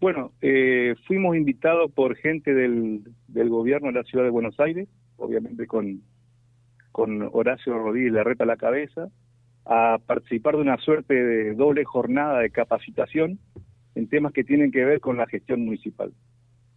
Bueno, 0.00 0.32
eh, 0.40 0.94
fuimos 1.06 1.36
invitados 1.36 1.90
por 1.90 2.14
gente 2.14 2.54
del, 2.54 3.02
gobierno 3.28 3.88
de 3.88 3.94
la 3.94 4.04
ciudad 4.04 4.24
de 4.24 4.30
Buenos 4.30 4.58
Aires, 4.60 4.88
obviamente 5.16 5.66
con, 5.66 6.02
con 6.92 7.28
Horacio 7.32 7.76
Rodríguez 7.76 8.12
Larreta 8.12 8.44
a 8.44 8.46
la 8.46 8.56
cabeza, 8.56 9.08
a 9.64 9.98
participar 10.06 10.54
de 10.54 10.62
una 10.62 10.76
suerte 10.78 11.14
de 11.14 11.54
doble 11.54 11.84
jornada 11.84 12.38
de 12.38 12.50
capacitación 12.50 13.40
en 13.96 14.08
temas 14.08 14.32
que 14.32 14.44
tienen 14.44 14.70
que 14.70 14.84
ver 14.84 15.00
con 15.00 15.16
la 15.16 15.26
gestión 15.26 15.64
municipal. 15.64 16.12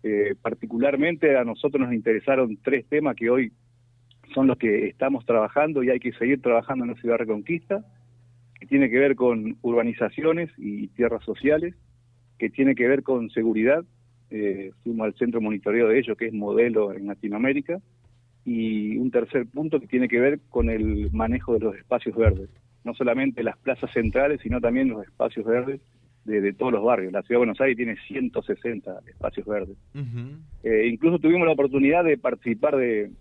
Eh, 0.01 0.33
particularmente 0.41 1.37
a 1.37 1.43
nosotros 1.43 1.79
nos 1.85 1.93
interesaron 1.93 2.57
tres 2.63 2.87
temas 2.87 3.15
que 3.15 3.29
hoy 3.29 3.51
son 4.33 4.47
los 4.47 4.57
que 4.57 4.87
estamos 4.87 5.25
trabajando 5.25 5.83
y 5.83 5.91
hay 5.91 5.99
que 5.99 6.11
seguir 6.13 6.41
trabajando 6.41 6.85
en 6.85 6.91
la 6.91 6.97
ciudad 6.97 7.17
Reconquista, 7.17 7.85
que 8.59 8.65
tiene 8.65 8.89
que 8.89 8.97
ver 8.97 9.15
con 9.15 9.57
urbanizaciones 9.61 10.49
y 10.57 10.87
tierras 10.87 11.23
sociales, 11.23 11.75
que 12.41 12.49
tiene 12.49 12.73
que 12.73 12.87
ver 12.87 13.03
con 13.03 13.29
seguridad, 13.29 13.85
eh, 14.31 14.71
fuimos 14.83 15.05
al 15.05 15.13
centro 15.13 15.39
monitoreo 15.41 15.89
de 15.89 15.99
ello, 15.99 16.15
que 16.15 16.25
es 16.25 16.33
modelo 16.33 16.91
en 16.91 17.05
Latinoamérica, 17.05 17.79
y 18.43 18.97
un 18.97 19.11
tercer 19.11 19.45
punto 19.45 19.79
que 19.79 19.85
tiene 19.85 20.07
que 20.07 20.19
ver 20.19 20.39
con 20.49 20.71
el 20.71 21.11
manejo 21.11 21.53
de 21.53 21.59
los 21.59 21.75
espacios 21.75 22.15
verdes, 22.15 22.49
no 22.83 22.95
solamente 22.95 23.43
las 23.43 23.59
plazas 23.59 23.91
centrales, 23.91 24.41
sino 24.41 24.59
también 24.59 24.89
los 24.89 25.03
espacios 25.03 25.45
verdes 25.45 25.81
de, 26.25 26.51
todos 26.53 26.71
los 26.71 26.83
barrios. 26.83 27.13
La 27.13 27.21
ciudad 27.21 27.35
de 27.35 27.45
Buenos 27.45 27.61
Aires 27.61 27.77
tiene 27.77 27.95
160 28.07 29.01
espacios 29.07 29.45
verdes. 29.45 29.77
Eh, 30.63 30.87
incluso 30.91 31.19
tuvimos 31.19 31.45
la 31.45 31.53
oportunidad 31.53 32.03
de 32.03 32.17
participar 32.17 32.75
de, 32.75 33.11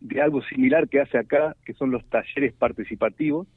de 0.00 0.20
algo 0.20 0.42
similar 0.42 0.90
que 0.90 1.00
hace 1.00 1.16
acá, 1.16 1.56
que 1.64 1.72
son 1.72 1.90
los 1.90 2.04
talleres 2.10 2.52
participativos, 2.52 3.48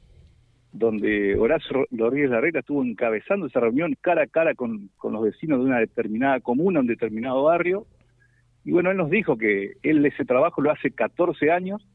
donde 0.74 1.38
Horacio 1.38 1.86
Rodríguez 1.92 2.30
Larreta 2.30 2.58
estuvo 2.58 2.82
encabezando 2.82 3.46
esa 3.46 3.60
reunión 3.60 3.96
cara 4.00 4.24
a 4.24 4.26
cara 4.26 4.54
con, 4.54 4.90
con 4.96 5.12
los 5.12 5.22
vecinos 5.22 5.60
de 5.60 5.66
una 5.66 5.78
determinada 5.78 6.40
comuna, 6.40 6.80
un 6.80 6.88
determinado 6.88 7.44
barrio. 7.44 7.86
Y 8.64 8.72
bueno, 8.72 8.90
él 8.90 8.96
nos 8.96 9.08
dijo 9.08 9.38
que 9.38 9.74
él 9.84 10.04
ese 10.04 10.24
trabajo 10.24 10.60
lo 10.60 10.72
hace 10.72 10.90
14 10.90 11.52
años 11.52 11.86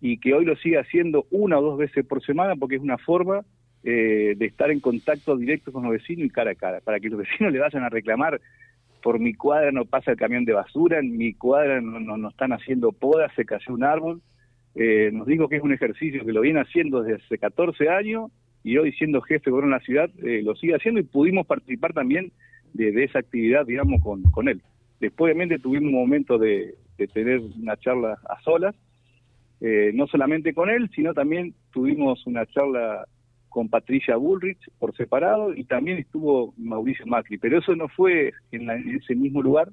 y 0.00 0.18
que 0.18 0.34
hoy 0.34 0.44
lo 0.44 0.56
sigue 0.56 0.78
haciendo 0.78 1.26
una 1.30 1.58
o 1.58 1.62
dos 1.62 1.78
veces 1.78 2.04
por 2.04 2.20
semana 2.24 2.56
porque 2.56 2.76
es 2.76 2.82
una 2.82 2.98
forma 2.98 3.42
eh, 3.84 4.34
de 4.36 4.46
estar 4.46 4.70
en 4.72 4.80
contacto 4.80 5.36
directo 5.36 5.70
con 5.70 5.84
los 5.84 5.92
vecinos 5.92 6.26
y 6.26 6.30
cara 6.30 6.50
a 6.50 6.56
cara, 6.56 6.80
para 6.80 6.98
que 6.98 7.08
los 7.08 7.18
vecinos 7.28 7.52
le 7.52 7.60
vayan 7.60 7.84
a 7.84 7.88
reclamar 7.88 8.40
por 9.00 9.20
mi 9.20 9.32
cuadra 9.32 9.70
no 9.70 9.84
pasa 9.84 10.10
el 10.10 10.16
camión 10.16 10.44
de 10.44 10.54
basura, 10.54 10.98
en 10.98 11.16
mi 11.16 11.34
cuadra 11.34 11.80
no, 11.80 12.00
no, 12.00 12.28
están 12.28 12.52
haciendo 12.52 12.90
podas, 12.90 13.32
se 13.36 13.44
cayó 13.44 13.74
un 13.74 13.84
árbol. 13.84 14.20
Eh, 14.80 15.10
nos 15.12 15.26
dijo 15.26 15.48
que 15.48 15.56
es 15.56 15.62
un 15.62 15.72
ejercicio 15.72 16.24
que 16.24 16.32
lo 16.32 16.40
viene 16.40 16.60
haciendo 16.60 17.02
desde 17.02 17.24
hace 17.24 17.38
14 17.38 17.88
años 17.88 18.30
y 18.62 18.76
hoy 18.76 18.92
siendo 18.92 19.20
jefe 19.20 19.46
de 19.46 19.50
gobierno 19.50 19.74
de 19.74 19.80
la 19.80 19.84
ciudad 19.84 20.10
eh, 20.22 20.40
lo 20.42 20.54
sigue 20.54 20.76
haciendo 20.76 21.00
y 21.00 21.02
pudimos 21.02 21.46
participar 21.46 21.92
también 21.92 22.30
de, 22.74 23.02
esa 23.02 23.18
actividad, 23.18 23.66
digamos, 23.66 24.00
con, 24.02 24.22
con 24.30 24.48
él. 24.48 24.62
Después, 25.00 25.32
obviamente, 25.32 25.58
tuvimos 25.58 25.88
un 25.88 25.98
momento 25.98 26.38
de, 26.38 26.76
tener 27.12 27.40
una 27.60 27.76
charla 27.76 28.18
a 28.28 28.40
solas, 28.42 28.74
no 29.60 30.06
solamente 30.08 30.52
con 30.52 30.68
él, 30.68 30.90
sino 30.94 31.14
también 31.14 31.54
tuvimos 31.72 32.24
una 32.26 32.46
charla 32.46 33.06
con 33.48 33.68
Patricia 33.68 34.16
Bullrich 34.16 34.58
por 34.78 34.96
separado 34.96 35.54
y 35.54 35.64
también 35.64 35.98
estuvo 35.98 36.54
Mauricio 36.56 37.06
Macri, 37.06 37.38
pero 37.38 37.58
eso 37.58 37.74
no 37.74 37.88
fue 37.88 38.32
en, 38.52 38.70
ese 38.70 39.14
mismo 39.14 39.42
lugar, 39.42 39.70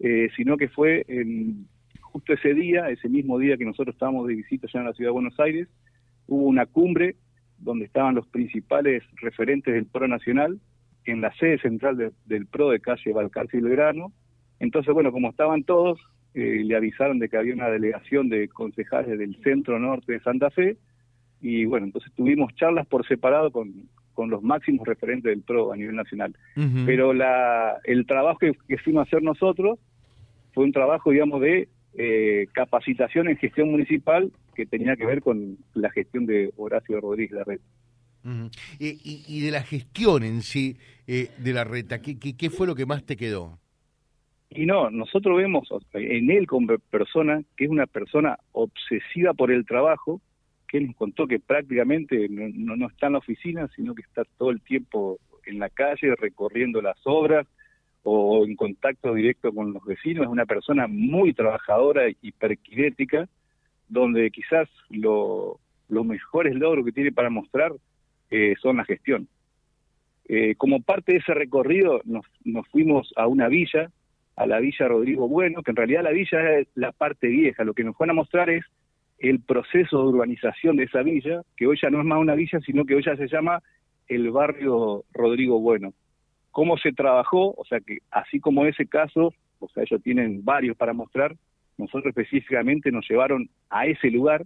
eh, 0.00 0.28
sino 0.36 0.56
que 0.56 0.68
fue 0.68 1.04
en, 1.08 1.66
justo 2.12 2.32
ese 2.32 2.54
día, 2.54 2.88
ese 2.90 3.08
mismo 3.08 3.38
día 3.38 3.56
que 3.56 3.64
nosotros 3.64 3.94
estábamos 3.94 4.26
de 4.26 4.34
visita 4.34 4.68
ya 4.72 4.80
en 4.80 4.86
la 4.86 4.92
ciudad 4.92 5.08
de 5.08 5.14
Buenos 5.14 5.38
Aires, 5.40 5.68
hubo 6.26 6.46
una 6.46 6.66
cumbre 6.66 7.16
donde 7.58 7.84
estaban 7.84 8.14
los 8.14 8.26
principales 8.28 9.02
referentes 9.16 9.74
del 9.74 9.86
PRO 9.86 10.08
nacional 10.08 10.60
en 11.04 11.20
la 11.20 11.32
sede 11.34 11.58
central 11.58 12.12
del 12.26 12.46
PRO 12.46 12.70
de 12.70 12.80
calle 12.80 13.12
Balcarce 13.12 13.58
y 13.58 13.60
Belgrano. 13.60 14.12
Entonces, 14.58 14.92
bueno, 14.92 15.12
como 15.12 15.30
estaban 15.30 15.64
todos, 15.64 15.98
eh, 16.34 16.62
le 16.64 16.76
avisaron 16.76 17.18
de 17.18 17.28
que 17.28 17.36
había 17.36 17.54
una 17.54 17.68
delegación 17.68 18.28
de 18.28 18.48
concejales 18.48 19.18
del 19.18 19.36
centro 19.42 19.78
norte 19.78 20.12
de 20.12 20.20
Santa 20.20 20.50
Fe, 20.50 20.76
y 21.40 21.64
bueno, 21.64 21.86
entonces 21.86 22.12
tuvimos 22.14 22.54
charlas 22.54 22.86
por 22.86 23.06
separado 23.06 23.50
con, 23.50 23.88
con 24.14 24.28
los 24.28 24.42
máximos 24.42 24.86
referentes 24.86 25.30
del 25.30 25.42
PRO 25.42 25.72
a 25.72 25.76
nivel 25.76 25.96
nacional. 25.96 26.36
Pero 26.84 27.14
la, 27.14 27.78
el 27.84 28.06
trabajo 28.06 28.38
que, 28.38 28.78
fuimos 28.78 29.00
a 29.00 29.02
hacer 29.04 29.22
nosotros 29.22 29.78
fue 30.52 30.64
un 30.64 30.72
trabajo, 30.72 31.10
digamos, 31.10 31.40
de 31.40 31.68
eh, 31.94 32.46
capacitación 32.52 33.28
en 33.28 33.36
gestión 33.36 33.70
municipal 33.70 34.30
que 34.54 34.66
tenía 34.66 34.96
que 34.96 35.06
ver 35.06 35.22
con 35.22 35.58
la 35.74 35.90
gestión 35.90 36.26
de 36.26 36.52
Horacio 36.56 37.00
Rodríguez 37.00 37.32
Larreta. 37.32 37.64
y, 38.78 39.24
y, 39.26 39.40
de 39.40 39.50
la 39.50 39.62
gestión 39.62 40.22
en 40.22 40.42
sí 40.42 40.76
eh, 41.06 41.30
de 41.38 41.52
la 41.52 41.64
reta, 41.64 42.00
¿qué, 42.02 42.18
¿qué, 42.18 42.36
qué, 42.36 42.50
fue 42.50 42.66
lo 42.66 42.74
que 42.74 42.86
más 42.86 43.04
te 43.04 43.16
quedó? 43.16 43.58
Y 44.50 44.66
no, 44.66 44.90
nosotros 44.90 45.36
vemos 45.36 45.68
en 45.92 46.30
él 46.30 46.46
como 46.46 46.76
persona 46.90 47.42
que 47.56 47.64
es 47.64 47.70
una 47.70 47.86
persona 47.86 48.36
obsesiva 48.52 49.32
por 49.32 49.52
el 49.52 49.64
trabajo, 49.64 50.20
que 50.68 50.78
él 50.78 50.88
nos 50.88 50.96
contó 50.96 51.26
que 51.26 51.38
prácticamente 51.38 52.28
no, 52.28 52.76
no, 52.76 52.88
está 52.88 53.06
en 53.06 53.12
la 53.12 53.18
oficina, 53.18 53.68
sino 53.74 53.94
que 53.94 54.02
está 54.02 54.22
todo 54.38 54.50
el 54.50 54.60
tiempo 54.60 55.18
en 55.46 55.58
la 55.58 55.68
calle 55.68 56.14
recorriendo 56.16 56.82
las 56.82 56.98
obras 57.04 57.46
o 58.02 58.44
en 58.44 58.56
contacto 58.56 59.14
directo 59.14 59.52
con 59.52 59.72
los 59.72 59.84
vecinos. 59.84 60.24
Es 60.24 60.30
una 60.30 60.46
persona 60.46 60.86
muy 60.86 61.34
trabajadora 61.34 62.04
y 62.08 62.32
perquinética, 62.32 63.28
donde 63.88 64.30
quizás 64.30 64.68
lo, 64.88 65.58
los 65.88 66.06
mejores 66.06 66.54
logros 66.54 66.84
que 66.84 66.92
tiene 66.92 67.12
para 67.12 67.30
mostrar 67.30 67.72
eh, 68.30 68.54
son 68.60 68.78
la 68.78 68.84
gestión. 68.84 69.28
Eh, 70.28 70.54
como 70.56 70.80
parte 70.80 71.12
de 71.12 71.18
ese 71.18 71.34
recorrido 71.34 72.00
nos 72.04 72.68
fuimos 72.68 73.12
a 73.16 73.26
una 73.26 73.48
villa, 73.48 73.90
a 74.36 74.46
la 74.46 74.60
Villa 74.60 74.88
Rodrigo 74.88 75.28
Bueno, 75.28 75.62
que 75.62 75.72
en 75.72 75.76
realidad 75.76 76.04
la 76.04 76.12
villa 76.12 76.58
es 76.58 76.68
la 76.74 76.92
parte 76.92 77.26
vieja, 77.26 77.64
lo 77.64 77.74
que 77.74 77.84
nos 77.84 77.98
van 77.98 78.10
a 78.10 78.14
mostrar 78.14 78.48
es 78.48 78.64
el 79.18 79.40
proceso 79.40 79.98
de 79.98 80.08
urbanización 80.08 80.76
de 80.76 80.84
esa 80.84 81.02
villa, 81.02 81.42
que 81.56 81.66
hoy 81.66 81.78
ya 81.80 81.90
no 81.90 82.00
es 82.00 82.06
más 82.06 82.18
una 82.18 82.34
villa, 82.34 82.58
sino 82.60 82.84
que 82.84 82.94
hoy 82.94 83.02
ya 83.04 83.16
se 83.16 83.28
llama 83.28 83.60
el 84.08 84.30
barrio 84.30 85.04
Rodrigo 85.12 85.60
Bueno. 85.60 85.92
¿Cómo 86.50 86.76
se 86.78 86.92
trabajó? 86.92 87.54
O 87.56 87.64
sea 87.64 87.80
que 87.80 87.98
así 88.10 88.40
como 88.40 88.64
ese 88.66 88.86
caso, 88.86 89.32
o 89.58 89.68
sea, 89.68 89.84
ellos 89.84 90.02
tienen 90.02 90.44
varios 90.44 90.76
para 90.76 90.92
mostrar, 90.92 91.36
nosotros 91.78 92.06
específicamente 92.06 92.92
nos 92.92 93.08
llevaron 93.08 93.48
a 93.70 93.86
ese 93.86 94.10
lugar, 94.10 94.44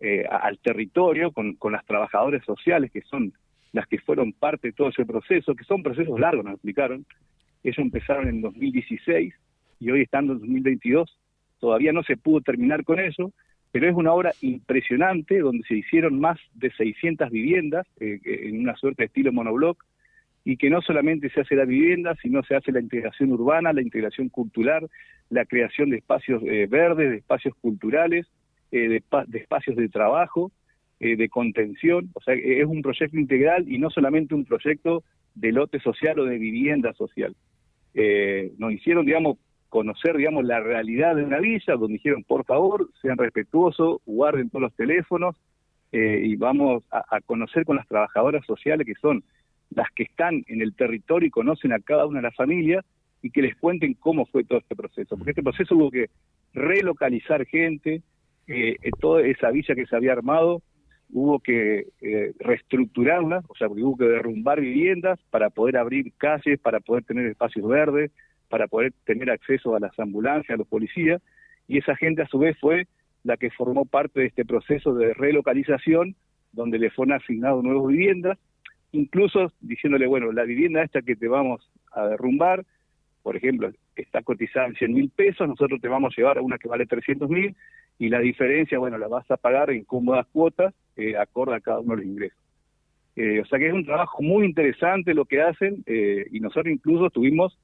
eh, 0.00 0.24
al 0.30 0.58
territorio, 0.58 1.32
con, 1.32 1.56
las 1.72 1.84
trabajadoras 1.84 2.44
sociales, 2.44 2.90
que 2.90 3.02
son 3.02 3.32
las 3.72 3.86
que 3.86 3.98
fueron 3.98 4.32
parte 4.32 4.68
de 4.68 4.72
todo 4.72 4.88
ese 4.88 5.04
proceso, 5.04 5.54
que 5.54 5.64
son 5.64 5.82
procesos 5.82 6.18
largos, 6.18 6.44
nos 6.44 6.54
explicaron. 6.54 7.04
Ellos 7.62 7.78
empezaron 7.78 8.28
en 8.28 8.40
2016 8.40 9.34
y 9.80 9.90
hoy 9.90 10.02
estando 10.02 10.32
en 10.32 10.40
2022, 10.40 11.18
todavía 11.58 11.92
no 11.92 12.02
se 12.02 12.16
pudo 12.16 12.40
terminar 12.40 12.84
con 12.84 12.98
eso, 13.00 13.32
pero 13.72 13.88
es 13.88 13.94
una 13.94 14.12
obra 14.12 14.32
impresionante 14.40 15.38
donde 15.38 15.64
se 15.66 15.76
hicieron 15.76 16.18
más 16.18 16.38
de 16.54 16.70
600 16.72 17.30
viviendas 17.30 17.86
eh, 18.00 18.18
en 18.24 18.60
una 18.60 18.76
suerte 18.76 19.02
de 19.02 19.06
estilo 19.06 19.32
monobloc 19.32 19.84
y 20.44 20.56
que 20.56 20.70
no 20.70 20.80
solamente 20.80 21.30
se 21.30 21.40
hace 21.40 21.54
la 21.54 21.64
vivienda, 21.64 22.14
sino 22.22 22.42
se 22.42 22.54
hace 22.54 22.72
la 22.72 22.80
integración 22.80 23.32
urbana, 23.32 23.72
la 23.72 23.82
integración 23.82 24.28
cultural, 24.28 24.88
la 25.28 25.44
creación 25.44 25.90
de 25.90 25.98
espacios 25.98 26.42
eh, 26.46 26.66
verdes, 26.68 27.10
de 27.10 27.16
espacios 27.18 27.54
culturales, 27.60 28.26
eh, 28.72 28.88
de, 28.88 29.02
de, 29.26 29.38
espacios 29.38 29.76
de 29.76 29.88
trabajo, 29.88 30.52
de 30.98 31.30
contención, 31.30 32.10
o 32.12 32.20
sea, 32.20 32.34
es 32.34 32.66
un 32.66 32.82
proyecto 32.82 33.16
integral 33.16 33.64
y 33.66 33.78
no 33.78 33.88
solamente 33.88 34.34
un 34.34 34.44
proyecto 34.44 35.02
de 35.34 35.50
lote 35.50 35.80
social 35.80 36.18
o 36.18 36.26
de 36.26 36.36
vivienda 36.36 36.92
social. 36.92 37.34
nos 38.58 38.72
hicieron, 38.74 39.06
digamos, 39.06 39.38
conocer, 39.70 40.16
digamos, 40.16 40.44
la 40.44 40.60
realidad 40.60 41.16
de 41.16 41.24
una 41.24 41.38
villa, 41.38 41.76
donde 41.76 41.94
dijeron, 41.94 42.24
por 42.24 42.44
favor, 42.44 42.90
sean 43.00 43.16
respetuosos, 43.16 44.02
guarden 44.04 44.50
todos 44.50 44.62
los 44.62 44.74
teléfonos 44.74 45.36
eh, 45.92 46.22
y 46.24 46.36
vamos 46.36 46.84
a, 46.90 47.20
conocer 47.22 47.64
con 47.64 47.76
las 47.76 47.88
trabajadoras 47.88 48.44
sociales 48.44 48.86
que 48.86 48.94
son 48.96 49.24
las 49.70 49.88
que 49.94 50.04
están 50.04 50.44
en 50.48 50.62
el 50.62 50.74
territorio 50.74 51.26
y 51.26 51.30
conocen 51.30 51.72
a 51.72 51.80
cada 51.80 52.06
una 52.06 52.18
de 52.18 52.24
las 52.24 52.36
familias 52.36 52.84
y 53.22 53.30
que 53.30 53.42
les 53.42 53.56
cuenten 53.56 53.94
cómo 53.94 54.26
fue 54.26 54.44
todo 54.44 54.58
este 54.58 54.76
proceso. 54.76 55.16
Porque 55.16 55.30
este 55.30 55.42
proceso 55.42 55.76
hubo 55.76 55.90
que 55.90 56.10
relocalizar 56.52 57.46
gente, 57.46 58.02
eh, 58.46 58.76
toda 59.00 59.22
esa 59.22 59.50
villa 59.50 59.74
que 59.74 59.86
se 59.86 59.96
había 59.96 60.12
armado 60.12 60.62
hubo 61.12 61.40
que 61.40 61.86
eh, 62.00 62.32
reestructurarla, 62.38 63.42
o 63.48 63.54
sea, 63.56 63.68
hubo 63.68 63.96
que 63.96 64.04
derrumbar 64.04 64.60
viviendas 64.60 65.18
para 65.30 65.50
poder 65.50 65.76
abrir 65.76 66.12
calles, 66.16 66.58
para 66.60 66.80
poder 66.80 67.04
tener 67.04 67.26
espacios 67.26 67.66
verdes, 67.66 68.10
para 68.48 68.68
poder 68.68 68.92
tener 69.04 69.30
acceso 69.30 69.74
a 69.74 69.80
las 69.80 69.98
ambulancias, 69.98 70.54
a 70.54 70.58
los 70.58 70.68
policías, 70.68 71.22
y 71.68 71.78
esa 71.78 71.96
gente 71.96 72.22
a 72.22 72.26
su 72.26 72.38
vez 72.38 72.56
fue 72.58 72.86
la 73.22 73.36
que 73.36 73.50
formó 73.50 73.84
parte 73.84 74.20
de 74.20 74.26
este 74.26 74.44
proceso 74.44 74.94
de 74.94 75.14
relocalización, 75.14 76.16
donde 76.52 76.78
le 76.78 76.90
fueron 76.90 77.14
asignados 77.14 77.62
nuevas 77.62 77.86
viviendas, 77.86 78.38
incluso 78.92 79.52
diciéndole, 79.60 80.06
bueno, 80.06 80.32
la 80.32 80.44
vivienda 80.44 80.82
esta 80.82 81.02
que 81.02 81.16
te 81.16 81.28
vamos 81.28 81.70
a 81.92 82.06
derrumbar, 82.06 82.64
por 83.22 83.36
ejemplo, 83.36 83.70
está 83.96 84.22
cotizada 84.22 84.66
en 84.66 84.74
100 84.74 84.94
mil 84.94 85.10
pesos, 85.10 85.46
nosotros 85.46 85.80
te 85.80 85.88
vamos 85.88 86.12
a 86.12 86.16
llevar 86.16 86.38
a 86.38 86.42
una 86.42 86.58
que 86.58 86.68
vale 86.68 86.86
300 86.86 87.28
mil, 87.28 87.54
y 87.98 88.08
la 88.08 88.18
diferencia, 88.18 88.78
bueno, 88.78 88.96
la 88.96 89.08
vas 89.08 89.30
a 89.30 89.36
pagar 89.36 89.70
en 89.70 89.84
cómodas 89.84 90.26
cuotas, 90.32 90.74
eh, 90.96 91.16
acorde 91.16 91.54
a 91.54 91.60
cada 91.60 91.80
uno 91.80 91.96
de 91.96 92.02
los 92.02 92.06
ingresos. 92.06 92.38
o 93.16 93.44
sea 93.46 93.58
que 93.58 93.68
es 93.68 93.74
un 93.74 93.84
trabajo 93.84 94.22
muy 94.22 94.46
interesante 94.46 95.12
lo 95.12 95.26
que 95.26 95.42
hacen 95.42 95.84
y 95.86 96.40
nosotros 96.40 96.72
incluso 96.72 97.06
estuvimos 97.06 97.58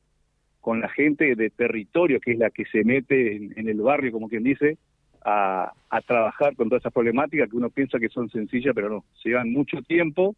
con 0.66 0.80
la 0.80 0.88
gente 0.88 1.36
de 1.36 1.48
territorio, 1.50 2.18
que 2.18 2.32
es 2.32 2.38
la 2.38 2.50
que 2.50 2.64
se 2.64 2.82
mete 2.82 3.36
en, 3.36 3.68
el 3.68 3.80
barrio, 3.80 4.10
como 4.10 4.28
quien 4.28 4.42
dice, 4.42 4.78
a, 5.24 5.72
trabajar 6.08 6.56
con 6.56 6.68
todas 6.68 6.82
esas 6.82 6.92
problemáticas 6.92 7.48
que 7.48 7.56
uno 7.56 7.70
piensa 7.70 8.00
que 8.00 8.08
son 8.08 8.28
sencillas, 8.30 8.74
pero 8.74 8.88
no, 8.88 9.04
llevan 9.22 9.52
mucho 9.52 9.80
tiempo, 9.82 10.34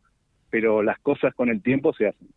pero 0.50 0.82
las 0.82 0.98
cosas 1.00 1.34
con 1.34 1.48
el 1.48 1.62
tiempo 1.62 1.92
se 1.92 2.08
hacen. 2.08 2.28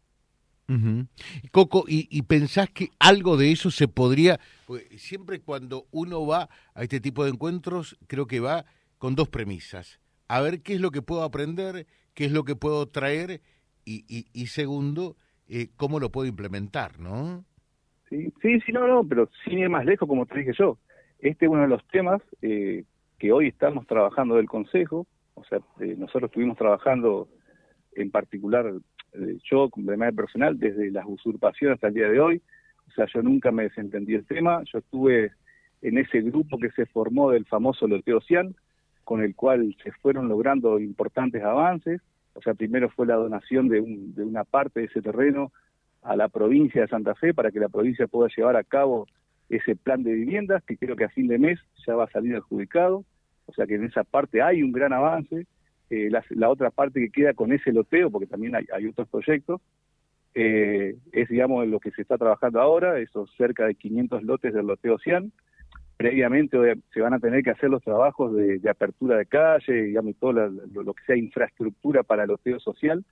Coco, 1.51 1.83
¿y, 1.87 2.21
pensás 2.21 2.69
que 2.69 2.89
algo 2.99 3.35
de 3.35 3.51
eso 3.51 3.71
se 3.71 3.87
podría, 3.87 4.39
siempre 4.91 5.41
cuando 5.41 5.85
uno 5.91 6.25
va 6.25 6.47
a 6.73 6.83
este 6.83 7.01
tipo 7.01 7.25
de 7.25 7.31
encuentros, 7.31 7.97
creo 8.07 8.25
que 8.25 8.39
va 8.39 8.65
con 8.97 9.15
dos 9.15 9.27
premisas. 9.27 9.99
A 10.29 10.39
ver 10.39 10.61
qué 10.61 10.75
es 10.75 10.81
lo 10.81 10.91
que 10.91 11.01
puedo 11.01 11.23
aprender, 11.23 11.87
qué 12.13 12.25
es 12.25 12.31
lo 12.31 12.45
que 12.45 12.55
puedo 12.55 12.87
traer 12.87 13.41
y, 13.83 14.05
y, 14.07 14.47
segundo, 14.47 15.17
eh, 15.49 15.67
cómo 15.75 15.99
lo 15.99 16.09
puedo 16.09 16.27
implementar, 16.27 16.99
¿no? 16.99 17.43
Sí, 18.09 18.31
sí, 18.41 18.59
sí, 18.61 18.71
no, 18.71 18.87
no, 18.87 19.03
pero 19.03 19.29
sin 19.43 19.59
ir 19.59 19.69
más 19.69 19.85
lejos, 19.85 20.07
como 20.07 20.25
te 20.25 20.39
dije 20.39 20.53
yo. 20.57 20.77
Este 21.19 21.45
es 21.45 21.51
uno 21.51 21.61
de 21.61 21.67
los 21.67 21.85
temas 21.87 22.21
eh, 22.41 22.83
que 23.19 23.31
hoy 23.31 23.47
estamos 23.47 23.85
trabajando 23.87 24.35
del 24.35 24.47
Consejo. 24.47 25.05
O 25.33 25.43
sea, 25.45 25.59
eh, 25.79 25.95
nosotros 25.97 26.29
estuvimos 26.29 26.57
trabajando 26.57 27.27
en 27.93 28.11
particular, 28.11 28.71
eh, 29.13 29.38
yo 29.49 29.69
de 29.75 29.97
manera 29.97 30.15
personal, 30.15 30.57
desde 30.57 30.91
las 30.91 31.05
usurpaciones 31.07 31.75
hasta 31.75 31.88
el 31.88 31.93
día 31.93 32.09
de 32.09 32.19
hoy. 32.19 32.41
O 32.88 32.91
sea, 32.91 33.05
yo 33.13 33.21
nunca 33.21 33.51
me 33.51 33.63
desentendí 33.63 34.15
el 34.15 34.25
tema. 34.25 34.63
Yo 34.71 34.79
estuve 34.79 35.31
en 35.81 35.97
ese 35.97 36.21
grupo 36.21 36.59
que 36.59 36.71
se 36.71 36.85
formó 36.85 37.31
del 37.31 37.45
famoso 37.45 37.88
loteo 37.88 38.21
Cian, 38.21 38.55
con 39.03 39.21
el 39.21 39.35
cual 39.35 39.75
se 39.83 39.91
fueron 39.93 40.27
logrando 40.29 40.79
importantes 40.79 41.43
avances. 41.43 42.01
O 42.33 42.41
sea, 42.41 42.53
primero 42.53 42.89
fue 42.89 43.07
la 43.07 43.15
donación 43.15 43.67
de, 43.67 43.81
un, 43.81 44.13
de 44.13 44.23
una 44.23 44.44
parte 44.44 44.81
de 44.81 44.85
ese 44.87 45.01
terreno 45.01 45.51
a 46.01 46.15
la 46.15 46.29
provincia 46.29 46.81
de 46.81 46.87
Santa 46.87 47.15
Fe 47.15 47.33
para 47.33 47.51
que 47.51 47.59
la 47.59 47.69
provincia 47.69 48.07
pueda 48.07 48.29
llevar 48.35 48.55
a 48.55 48.63
cabo 48.63 49.07
ese 49.49 49.75
plan 49.75 50.01
de 50.03 50.13
viviendas 50.13 50.63
que 50.63 50.77
creo 50.77 50.95
que 50.95 51.03
a 51.03 51.09
fin 51.09 51.27
de 51.27 51.37
mes 51.37 51.59
ya 51.85 51.95
va 51.95 52.05
a 52.05 52.11
salir 52.11 52.35
adjudicado, 52.35 53.03
o 53.45 53.53
sea 53.53 53.67
que 53.67 53.75
en 53.75 53.83
esa 53.83 54.03
parte 54.03 54.41
hay 54.41 54.63
un 54.63 54.71
gran 54.71 54.94
avance, 54.94 55.45
eh, 55.91 56.09
la, 56.09 56.49
otra 56.49 56.71
parte 56.71 57.01
que 57.01 57.09
queda 57.09 57.33
con 57.33 57.51
ese 57.51 57.73
loteo, 57.73 58.09
porque 58.09 58.25
también 58.25 58.55
hay, 58.55 58.88
otros 58.88 59.09
proyectos, 59.09 59.59
eh, 60.33 60.95
es 61.11 61.27
digamos 61.27 61.67
lo 61.67 61.81
que 61.81 61.91
se 61.91 62.01
está 62.01 62.17
trabajando 62.17 62.61
ahora, 62.61 62.97
esos 62.99 63.29
cerca 63.35 63.65
de 63.65 63.75
500 63.75 64.23
lotes 64.23 64.53
del 64.53 64.67
loteo 64.67 64.97
Cian, 64.99 65.33
previamente 65.97 66.57
se 66.93 67.01
van 67.01 67.13
a 67.13 67.19
tener 67.19 67.43
que 67.43 67.49
hacer 67.49 67.69
los 67.69 67.83
trabajos 67.83 68.33
de, 68.33 68.61
apertura 68.69 69.17
de 69.17 69.25
calle, 69.25 69.83
digamos, 69.83 70.15
todo 70.17 70.31
lo, 70.31 70.49
lo, 70.49 70.93
que 70.93 71.03
sea 71.03 71.17
infraestructura 71.17 72.03
para 72.03 72.23
el 72.23 72.29
loteo 72.29 72.61
social, 72.61 73.03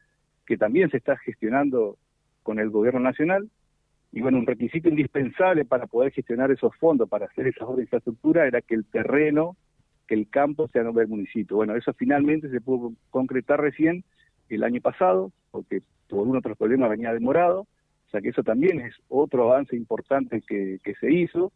que 0.46 0.56
también 0.58 0.90
se 0.90 0.96
está 0.96 1.18
gestionando 1.18 1.98
con 2.44 2.60
el 2.60 2.70
gobierno 2.70 3.02
nacional. 3.02 3.50
Y 4.14 4.22
bueno, 4.22 4.40
un 4.40 4.48
requisito 4.48 4.88
indispensable 4.88 5.66
para 5.66 5.86
poder 5.86 6.14
gestionar 6.14 6.50
esos 6.50 6.74
fondos, 6.78 7.10
para 7.10 7.26
hacer 7.26 7.46
esas 7.46 7.64
obras 7.64 7.78
de 7.78 7.84
infraestructura, 7.84 8.48
era 8.48 8.62
que 8.62 8.76
el 8.76 8.86
terreno, 8.86 9.58
que 10.10 10.16
el 10.16 10.28
campo 10.28 10.68
sea 10.70 10.82
nombre 10.82 11.04
del 11.04 11.12
municipio. 11.12 11.58
Bueno, 11.58 11.76
eso 11.76 11.94
finalmente 11.94 12.50
se 12.50 12.62
pudo 12.62 12.94
concretar 13.12 13.62
recién 13.62 14.04
el 14.50 14.64
año 14.64 14.82
pasado, 14.82 15.32
porque 15.52 15.84
por 16.10 16.28
un 16.28 16.36
otro 16.36 16.56
problema 16.56 16.88
venía 16.88 17.14
demorado. 17.14 17.62
O 17.62 18.10
sea 18.10 18.20
que 18.20 18.30
eso 18.30 18.42
también 18.42 18.82
es 18.82 18.96
otro 19.08 19.44
avance 19.44 19.76
importante 19.76 20.42
que, 20.42 20.80
se 21.00 21.14
hizo. 21.14 21.52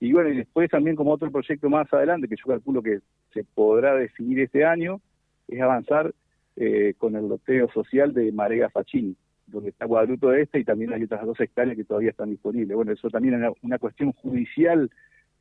Y 0.00 0.12
bueno, 0.12 0.30
y 0.30 0.38
después 0.38 0.68
también 0.68 0.96
como 0.96 1.12
otro 1.12 1.30
proyecto 1.30 1.70
más 1.70 1.92
adelante, 1.92 2.26
que 2.26 2.34
yo 2.34 2.44
calculo 2.48 2.82
que 2.82 2.98
se 3.32 3.44
podrá 3.44 3.94
definir 3.94 4.40
este 4.40 4.64
año, 4.64 5.00
es 5.46 5.60
avanzar 5.60 6.12
eh, 6.56 6.94
con 6.98 7.14
el 7.14 7.28
loteo 7.28 7.70
social 7.70 8.12
de 8.12 8.32
Marega 8.32 8.68
Facchini 8.68 9.16
donde 9.46 9.70
está 9.70 9.86
Guadalupe 9.86 10.40
Este 10.40 10.60
y 10.60 10.64
también 10.64 10.92
hay 10.92 11.04
otras 11.04 11.24
dos 11.24 11.38
hectáreas 11.38 11.76
que 11.76 11.84
todavía 11.84 12.10
están 12.10 12.30
disponibles. 12.30 12.74
Bueno, 12.74 12.92
eso 12.92 13.10
también 13.10 13.44
es 13.44 13.52
una, 13.62 13.78
cuestión 13.78 14.12
judicial 14.12 14.90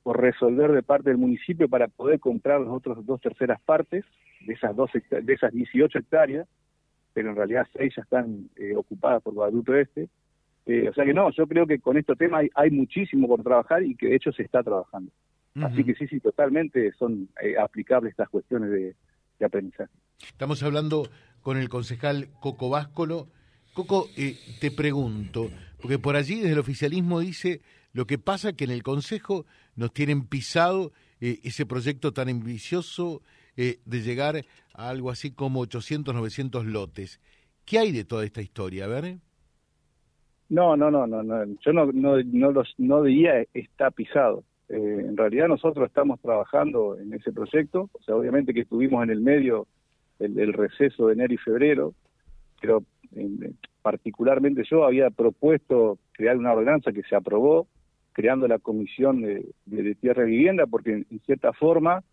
por 0.03 0.19
resolver 0.19 0.71
de 0.71 0.83
parte 0.83 1.09
del 1.09 1.17
municipio 1.17 1.69
para 1.69 1.87
poder 1.87 2.19
comprar 2.19 2.61
las 2.61 2.69
otras 2.69 3.05
dos 3.05 3.21
terceras 3.21 3.61
partes 3.61 4.03
de 4.45 4.53
esas 4.53 4.75
dos 4.75 4.89
de 4.93 5.33
esas 5.33 5.53
18 5.53 5.99
hectáreas, 5.99 6.47
pero 7.13 7.29
en 7.29 7.35
realidad 7.35 7.67
seis 7.73 7.93
ya 7.95 8.01
están 8.01 8.49
eh, 8.55 8.75
ocupadas 8.75 9.21
por 9.21 9.33
Guadalupe 9.33 9.81
Este. 9.81 10.09
Eh, 10.65 10.89
o 10.89 10.93
sea 10.93 11.05
que 11.05 11.13
no, 11.13 11.31
yo 11.31 11.47
creo 11.47 11.65
que 11.65 11.79
con 11.79 11.97
este 11.97 12.15
tema 12.15 12.41
hay, 12.53 12.71
muchísimo 12.71 13.27
por 13.27 13.43
trabajar 13.43 13.83
y 13.83 13.95
que 13.95 14.07
de 14.07 14.15
hecho 14.15 14.31
se 14.31 14.43
está 14.43 14.63
trabajando. 14.63 15.11
Así 15.55 15.83
que 15.83 15.95
sí, 15.95 16.07
sí, 16.07 16.21
totalmente 16.21 16.93
son 16.93 17.27
eh, 17.41 17.55
aplicables 17.59 18.11
estas 18.11 18.29
cuestiones 18.29 18.69
de, 18.69 18.95
de 19.37 19.45
aprendizaje. 19.45 19.91
Estamos 20.21 20.63
hablando 20.63 21.09
con 21.41 21.57
el 21.57 21.67
concejal 21.67 22.29
Coco 22.39 22.69
Váscolo 22.69 23.27
Coco, 23.73 24.09
te 24.59 24.69
pregunto, 24.69 25.49
porque 25.81 25.97
por 25.97 26.17
allí 26.17 26.39
desde 26.39 26.51
el 26.51 26.59
oficialismo 26.59 27.21
dice 27.21 27.61
lo 27.93 28.05
que 28.05 28.17
pasa 28.17 28.53
que 28.53 28.65
en 28.65 28.71
el 28.71 28.83
Consejo 28.83 29.45
nos 29.75 29.93
tienen 29.93 30.27
pisado 30.27 30.91
eh, 31.19 31.39
ese 31.43 31.65
proyecto 31.65 32.13
tan 32.13 32.29
ambicioso 32.29 33.21
eh, 33.57 33.79
de 33.85 34.01
llegar 34.01 34.45
a 34.73 34.89
algo 34.89 35.09
así 35.09 35.31
como 35.31 35.61
800, 35.61 36.13
900 36.13 36.65
lotes. 36.65 37.19
¿Qué 37.65 37.79
hay 37.79 37.91
de 37.91 38.05
toda 38.05 38.25
esta 38.25 38.41
historia? 38.41 38.85
A. 38.85 39.01
No, 40.49 40.75
no, 40.75 40.91
no, 40.91 41.07
no, 41.07 41.23
no. 41.23 41.45
yo 41.63 41.73
no, 41.73 41.85
no, 41.91 42.21
no, 42.23 42.51
los, 42.51 42.73
no 42.77 43.03
diría 43.03 43.45
está 43.53 43.91
pisado. 43.91 44.43
en 44.67 45.15
realidad 45.15 45.47
nosotros 45.47 45.87
estamos 45.87 46.19
trabajando 46.19 46.97
en 46.97 47.13
ese 47.13 47.31
proyecto, 47.31 47.89
o 47.93 48.03
sea, 48.03 48.15
obviamente 48.15 48.53
que 48.53 48.61
estuvimos 48.61 49.03
en 49.03 49.11
el 49.11 49.21
medio 49.21 49.67
del 50.19 50.53
receso 50.53 51.07
de 51.07 51.13
enero 51.13 51.33
y 51.33 51.37
febrero, 51.37 51.93
pero 52.59 52.83
particularmente 53.81 54.63
yo 54.69 54.85
había 54.85 55.09
propuesto 55.09 55.97
crear 56.13 56.37
una 56.37 56.53
ordenanza 56.53 56.91
que 56.91 57.03
se 57.03 57.15
aprobó, 57.15 57.67
creando 58.13 58.47
la 58.47 58.59
Comisión 58.59 59.21
de, 59.21 59.95
Tierra 59.95 60.23
y 60.23 60.31
Vivienda, 60.31 60.65
porque 60.67 61.05
en, 61.09 61.19
cierta 61.25 61.53
forma, 61.53 62.03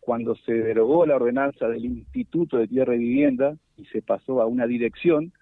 cuando 0.00 0.34
se 0.36 0.52
derogó 0.52 1.06
la 1.06 1.16
ordenanza 1.16 1.68
del 1.68 1.84
Instituto 1.84 2.58
de 2.58 2.68
Tierra 2.68 2.94
y 2.94 2.98
Vivienda 2.98 3.56
y 3.76 3.84
se 3.86 4.02
pasó 4.02 4.40
a 4.40 4.46
una 4.46 4.66
dirección, 4.66 5.32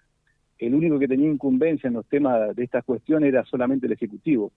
el 0.57 0.73
único 0.73 0.99
que 0.99 1.07
tenía 1.07 1.29
incumbencia 1.29 1.87
en 1.87 1.93
los 1.93 2.05
temas 2.07 2.55
de 2.55 2.63
estas 2.63 2.83
cuestiones 2.83 3.29
era 3.29 3.43
solamente 3.45 3.87
el 3.87 3.93
Ejecutivo. 3.93 4.51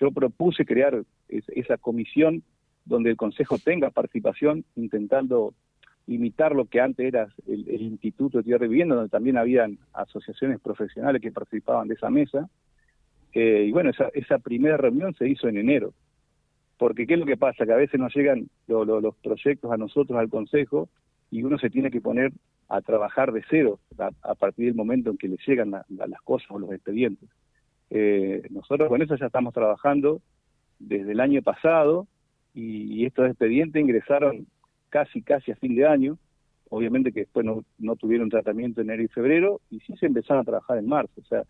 Yo 0.00 0.10
propuse 0.10 0.64
crear 0.64 1.02
esa 1.28 1.76
comisión 1.76 2.42
donde 2.84 3.10
el 3.10 3.16
Consejo 3.16 3.58
tenga 3.58 3.90
participación, 3.90 4.64
intentando 4.76 5.54
imitar 6.06 6.54
lo 6.54 6.66
que 6.66 6.80
antes 6.80 7.06
era 7.06 7.28
el, 7.46 7.82
Instituto 7.82 8.38
de 8.38 8.44
Tierra 8.44 8.66
y 8.66 8.68
Vivienda, 8.68 8.94
donde 8.96 9.10
también 9.10 9.38
habían 9.38 9.78
asociaciones 9.92 10.60
profesionales 10.60 11.22
que 11.22 11.32
participaban 11.32 11.88
de 11.88 11.94
esa 11.94 12.10
mesa. 12.10 12.48
Eh, 13.34 13.66
y 13.68 13.72
bueno, 13.72 13.90
esa, 13.90 14.08
esa 14.14 14.38
primera 14.38 14.76
reunión 14.76 15.14
se 15.14 15.28
hizo 15.28 15.48
en 15.48 15.58
enero. 15.58 15.92
Porque 16.78 17.06
¿qué 17.06 17.14
es 17.14 17.20
lo 17.20 17.26
que 17.26 17.36
pasa? 17.36 17.66
Que 17.66 17.72
a 17.72 17.76
veces 17.76 18.00
nos 18.00 18.14
llegan 18.14 18.48
los 18.66 19.16
proyectos 19.16 19.70
a 19.70 19.76
nosotros, 19.76 20.18
al 20.18 20.28
Consejo, 20.28 20.88
y 21.30 21.42
uno 21.42 21.58
se 21.58 21.70
tiene 21.70 21.90
que 21.90 22.00
poner 22.00 22.32
a 22.68 22.80
trabajar 22.80 23.32
de 23.32 23.44
cero 23.50 23.78
a, 23.98 24.34
partir 24.34 24.66
del 24.66 24.74
momento 24.74 25.10
en 25.10 25.18
que 25.18 25.28
le 25.28 25.36
llegan 25.46 25.70
las 25.70 26.20
cosas 26.22 26.50
o 26.50 26.58
los 26.58 26.72
expedientes. 26.72 27.28
Eh, 27.90 28.42
nosotros 28.50 28.88
con 28.88 29.02
eso 29.02 29.16
ya 29.16 29.26
estamos 29.26 29.52
trabajando 29.52 30.20
desde 30.78 31.12
el 31.12 31.20
año 31.20 31.42
pasado 31.42 32.06
y 32.54 33.04
estos 33.04 33.28
expedientes 33.28 33.82
ingresaron 33.82 34.46
casi, 34.94 35.22
casi 35.22 35.50
a 35.50 35.56
fin 35.56 35.74
de 35.74 35.86
año. 35.86 36.18
Obviamente 36.70 37.12
que 37.12 37.20
después 37.20 37.44
no, 37.44 37.64
no 37.78 37.96
tuvieron 37.96 38.30
tratamiento 38.30 38.80
en 38.80 38.88
enero 38.88 39.02
y 39.02 39.08
febrero 39.08 39.60
y 39.70 39.80
sí 39.80 39.96
se 39.96 40.06
empezaron 40.06 40.42
a 40.42 40.44
trabajar 40.44 40.78
en 40.78 40.86
marzo. 40.86 41.20
O 41.20 41.24
sea, 41.24 41.42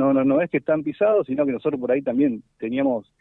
no, 0.00 0.14
no, 0.14 0.24
no 0.24 0.40
es 0.40 0.50
que 0.50 0.56
están 0.56 0.82
pisados, 0.82 1.26
sino 1.26 1.44
que 1.44 1.52
nosotros 1.52 1.78
por 1.78 1.92
ahí 1.92 2.00
también 2.00 2.42
teníamos 2.58 3.12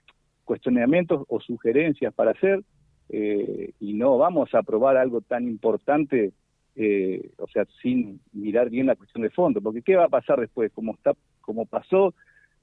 cuestionamientos 0.45 1.25
o 1.27 1.39
sugerencias 1.41 2.13
para 2.13 2.31
hacer 2.31 2.63
eh, 3.09 3.74
y 3.79 3.93
no 3.93 4.17
vamos 4.17 4.53
a 4.53 4.59
aprobar 4.59 4.95
algo 4.95 5.19
tan 5.21 5.48
importante, 5.48 6.31
eh, 6.75 7.31
o 7.38 7.48
sea, 7.48 7.65
sin 7.81 8.21
mirar 8.31 8.69
bien 8.69 8.88
la 8.88 8.95
cuestión 8.95 9.24
de 9.24 9.29
fondo, 9.29 9.62
porque 9.62 9.81
¿qué 9.81 9.95
va 9.95 10.05
a 10.05 10.09
pasar 10.09 10.39
después? 10.39 10.71
Como, 10.71 10.93
está, 10.93 11.13
como 11.41 11.65
pasó 11.65 12.13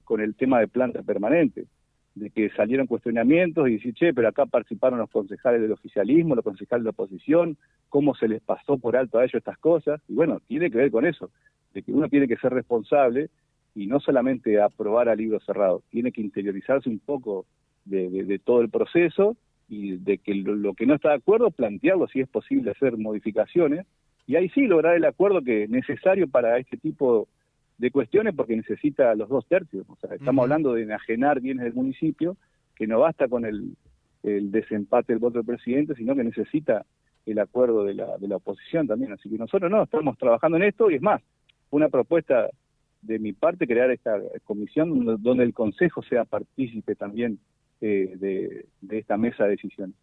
con 0.05 0.21
el 0.21 0.35
tema 0.35 0.61
de 0.61 0.69
planta 0.69 1.03
permanente 1.03 1.67
de 2.15 2.31
que 2.31 2.49
salieron 2.57 2.87
cuestionamientos 2.87 3.69
y 3.69 3.73
decir, 3.73 3.93
che, 3.93 4.15
pero 4.15 4.29
acá 4.29 4.47
participaron 4.47 4.99
los 4.99 5.11
concejales 5.11 5.61
del 5.61 5.73
oficialismo, 5.73 6.35
los 6.35 6.45
concejales 6.45 6.83
de 6.83 6.87
la 6.87 6.91
oposición, 6.93 7.59
cómo 7.91 8.15
se 8.15 8.27
les 8.27 8.41
pasó 8.41 8.79
por 8.79 8.97
alto 8.97 9.19
a 9.19 9.25
ellos 9.25 9.35
estas 9.35 9.59
cosas. 9.59 10.01
Y 10.09 10.15
bueno, 10.15 10.41
tiene 10.49 10.71
que 10.71 10.79
ver 10.79 10.91
con 10.91 11.05
eso, 11.05 11.31
de 11.75 11.83
que 11.83 11.93
uno 11.93 12.09
tiene 12.09 12.27
que 12.27 12.39
ser 12.39 12.55
responsable 12.55 13.29
y 13.77 13.87
no 13.87 14.01
solamente 14.01 14.61
aprobar 14.61 15.11
a 15.11 15.15
libro 15.15 15.39
cerrado, 15.41 15.83
tiene 15.91 16.11
que 16.11 16.23
interiorizarse 16.23 16.89
un 16.89 16.99
poco 16.99 17.45
de, 17.85 18.41
todo 18.43 18.63
el 18.63 18.71
proceso 18.71 19.37
y 19.69 19.99
de 19.99 20.17
que 20.17 20.35
lo, 20.35 20.73
que 20.73 20.87
no 20.87 20.95
está 20.95 21.11
de 21.11 21.17
acuerdo, 21.17 21.51
plantearlo 21.51 22.09
si 22.09 22.21
es 22.21 22.29
posible 22.29 22.71
hacer 22.71 22.97
modificaciones 22.97 23.87
y 24.27 24.37
ahí 24.37 24.49
sí 24.49 24.63
lograr 24.63 24.97
el 24.97 25.05
acuerdo 25.05 25.43
que 25.43 25.65
es 25.65 25.71
necesario 25.71 26.27
para 26.27 26.59
este 26.59 26.79
tipo 26.79 27.29
de 27.77 27.91
cuestiones 27.91 28.35
porque 28.35 28.57
necesita 28.57 29.15
los 29.15 29.29
dos 29.29 29.47
tercios. 29.47 29.85
O 29.91 29.97
sea, 29.97 30.15
estamos 30.15 30.45
hablando 30.45 30.73
de 30.73 30.85
enajenar 30.85 31.41
bienes 31.43 31.65
del 31.65 31.75
municipio, 31.75 32.39
que 32.75 32.87
no 32.87 33.01
basta 33.01 33.29
con 33.29 33.45
el, 33.45 33.77
el, 34.23 34.51
desempate 34.51 35.13
del 35.13 35.21
voto 35.21 35.39
del 35.39 35.47
presidente, 35.47 35.95
sino 35.95 36.17
que 36.17 36.25
necesita 36.25 36.87
el 37.27 37.39
acuerdo 37.39 37.85
de 37.85 37.93
la, 37.93 38.17
de 38.17 38.27
la 38.27 38.37
oposición 38.37 38.87
también. 38.87 39.13
Así 39.13 39.29
que 39.29 39.37
nosotros 39.37 39.71
no, 39.71 39.83
estamos 39.83 40.17
trabajando 40.17 40.57
en 40.57 40.63
esto 40.63 40.91
y 40.91 40.95
es 40.95 41.03
más, 41.03 41.21
una 41.71 41.91
propuesta 41.91 42.49
de 43.07 43.19
mi 43.19 43.33
parte 43.33 43.67
crear 43.67 43.91
esta 43.91 44.21
comisión 44.45 45.23
donde 45.23 45.45
el 45.45 45.55
Consejo 45.55 46.03
sea 46.03 46.25
partícipe 46.25 46.95
también 46.95 47.39
eh, 47.81 48.15
de, 48.17 48.99
esta 48.99 49.17
mesa 49.17 49.45
de 49.45 49.51
decisiones. 49.51 49.95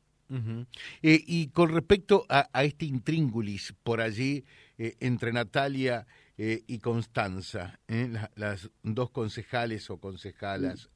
Eh, 1.02 1.24
y 1.28 1.48
con 1.50 1.70
respecto 1.74 2.26
a, 2.30 2.48
este 2.64 2.86
intríngulis 2.86 3.76
por 3.84 4.02
allí 4.02 4.46
eh, 4.78 4.96
entre 5.00 5.32
Natalia 5.32 6.08
y 6.36 6.80
Constanza, 6.80 7.80
las 8.36 8.72
dos 8.82 9.12
concejales 9.12 9.92
o 9.92 10.00
concejalas, 10.00 10.90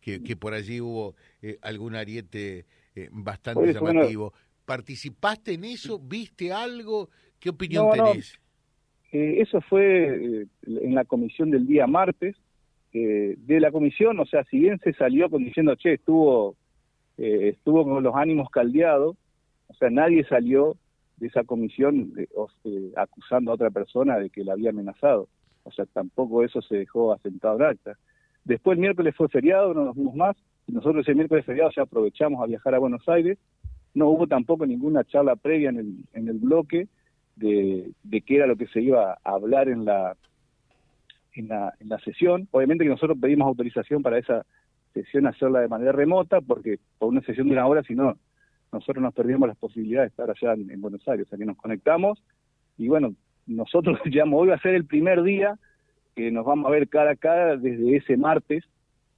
que, 0.00 0.22
que, 0.22 0.36
por 0.36 0.54
allí 0.54 0.80
hubo 0.80 1.14
algún 1.60 1.94
ariete 1.94 2.64
bastante 3.10 3.74
llamativo. 3.74 4.32
¿Participaste 4.64 5.52
en 5.52 5.64
eso? 5.64 5.98
¿Viste 5.98 6.52
algo? 6.52 7.10
¿Qué 7.38 7.50
opinión 7.50 7.90
tenés? 7.92 8.40
Eso 9.12 9.60
fue 9.60 10.46
en 10.66 10.94
la 10.94 11.04
comisión 11.04 11.50
del 11.50 11.66
día 11.66 11.86
martes. 11.86 12.36
Eh, 12.94 13.36
de 13.38 13.58
la 13.58 13.70
comisión, 13.70 14.20
o 14.20 14.26
sea, 14.26 14.44
si 14.44 14.58
bien 14.58 14.78
se 14.80 14.92
salió 14.92 15.30
con 15.30 15.42
diciendo, 15.42 15.74
che, 15.76 15.94
estuvo, 15.94 16.56
eh, 17.16 17.48
estuvo 17.48 17.84
con 17.84 18.02
los 18.02 18.14
ánimos 18.14 18.50
caldeados, 18.50 19.16
o 19.68 19.74
sea, 19.74 19.88
nadie 19.88 20.24
salió 20.24 20.76
de 21.16 21.28
esa 21.28 21.42
comisión 21.44 22.12
eh, 22.18 22.92
acusando 22.96 23.50
a 23.50 23.54
otra 23.54 23.70
persona 23.70 24.18
de 24.18 24.28
que 24.28 24.44
la 24.44 24.52
había 24.52 24.70
amenazado. 24.70 25.28
O 25.62 25.70
sea, 25.70 25.86
tampoco 25.86 26.44
eso 26.44 26.60
se 26.60 26.76
dejó 26.76 27.14
asentado 27.14 27.56
en 27.56 27.62
acta. 27.62 27.96
Después 28.44 28.76
el 28.76 28.82
miércoles 28.82 29.14
fue 29.16 29.28
feriado, 29.28 29.72
no 29.72 29.86
nos 29.86 29.96
vimos 29.96 30.14
más. 30.14 30.36
Nosotros 30.66 31.08
el 31.08 31.16
miércoles 31.16 31.46
feriado 31.46 31.70
ya 31.74 31.82
aprovechamos 31.82 32.42
a 32.42 32.46
viajar 32.46 32.74
a 32.74 32.78
Buenos 32.78 33.08
Aires. 33.08 33.38
No 33.94 34.08
hubo 34.08 34.26
tampoco 34.26 34.66
ninguna 34.66 35.04
charla 35.04 35.36
previa 35.36 35.70
en 35.70 35.78
el, 35.78 36.04
en 36.12 36.28
el 36.28 36.38
bloque 36.38 36.88
de, 37.36 37.92
qué 38.26 38.36
era 38.36 38.46
lo 38.46 38.56
que 38.56 38.66
se 38.68 38.80
iba 38.80 39.12
a 39.12 39.30
hablar 39.30 39.68
en 39.68 39.84
la, 39.84 40.16
en 41.34 41.48
la, 41.48 41.72
en 41.80 41.88
la 41.88 41.98
sesión. 42.00 42.48
Obviamente 42.50 42.84
que 42.84 42.90
nosotros 42.90 43.18
pedimos 43.20 43.46
autorización 43.46 44.02
para 44.02 44.18
esa 44.18 44.44
sesión 44.92 45.26
hacerla 45.26 45.60
de 45.60 45.68
manera 45.68 45.92
remota, 45.92 46.40
porque 46.40 46.78
por 46.98 47.08
una 47.08 47.22
sesión 47.22 47.48
de 47.48 47.54
una 47.54 47.66
hora, 47.66 47.82
si 47.82 47.94
no, 47.94 48.16
nosotros 48.72 49.02
nos 49.02 49.14
perdíamos 49.14 49.48
las 49.48 49.58
posibilidades 49.58 50.10
de 50.10 50.22
estar 50.22 50.30
allá 50.30 50.54
en, 50.54 50.80
Buenos 50.80 51.06
Aires. 51.06 51.26
O 51.26 51.30
sea 51.30 51.38
que 51.38 51.44
nos 51.44 51.56
conectamos 51.56 52.22
y 52.78 52.88
bueno, 52.88 53.14
nosotros 53.46 53.98
ya 54.10 54.24
hoy 54.24 54.48
va 54.48 54.54
a 54.54 54.60
ser 54.60 54.74
el 54.74 54.86
primer 54.86 55.22
día 55.22 55.58
que 56.14 56.30
nos 56.30 56.44
vamos 56.44 56.66
a 56.66 56.70
ver 56.70 56.88
cara 56.88 57.12
a 57.12 57.16
cara 57.16 57.56
desde 57.56 57.96
ese 57.96 58.16
martes, 58.16 58.64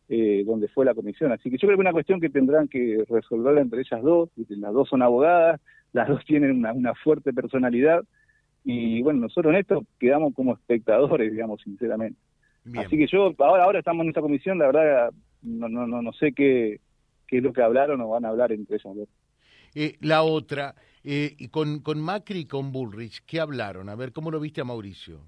eh, 0.09 0.44
donde 0.47 0.68
fue 0.68 0.85
la 0.85 0.94
comisión. 0.94 1.33
Así 1.33 1.50
que 1.50 1.56
yo 1.56 1.66
creo 1.66 1.71
que 1.71 1.75
es 1.75 1.87
una 1.87 1.92
cuestión 1.92 2.21
que 2.21 2.30
tendrán 2.30 2.68
que 2.68 3.04
resolver 3.09 3.59
entre 3.59 3.80
ellas 3.80 4.02
dos, 4.02 4.28
las 4.49 4.73
dos 4.73 4.88
son 4.88 5.02
abogadas, 5.02 5.61
las 5.95 6.09
dos 6.09 6.23
tienen 6.27 6.51
una, 6.51 6.73
una 6.73 6.95
fuerte 6.95 7.33
personalidad 7.33 8.05
y 8.65 9.01
bueno, 9.03 9.21
nosotros 9.21 9.55
en 9.55 9.61
esto 9.61 9.85
quedamos 9.99 10.35
como 10.35 10.55
espectadores, 10.55 11.33
digamos, 11.33 11.63
sinceramente. 11.63 12.19
Así 12.77 12.97
que 12.97 13.07
yo, 13.07 13.35
ahora, 13.39 13.65
ahora 13.65 13.79
estamos 13.79 14.03
en 14.05 14.09
esta 14.09 14.23
comisión, 14.23 14.59
la 14.59 14.67
verdad, 14.67 15.11
no, 15.43 15.69
no, 15.69 15.87
no, 15.87 16.03
no 16.03 16.13
sé 16.15 16.33
qué, 16.33 16.81
qué 17.27 17.39
es 17.39 17.43
lo 17.43 17.53
que 17.53 17.63
hablaron 17.63 18.01
o 18.01 18.09
van 18.09 18.25
a 18.25 18.31
hablar 18.31 18.53
entre 18.53 18.77
ellos. 18.77 19.09
Eh, 19.75 19.97
la 20.01 20.23
otra, 20.23 20.75
eh, 21.05 21.37
con, 21.51 21.81
con 21.81 22.01
Macri 22.01 22.41
y 22.41 22.47
con 22.47 22.73
Bullrich, 22.73 23.23
¿qué 23.27 23.39
hablaron? 23.39 23.89
A 23.89 23.95
ver, 23.95 24.13
¿cómo 24.13 24.31
lo 24.31 24.41
viste 24.41 24.63
a 24.63 24.65
Mauricio? 24.65 25.21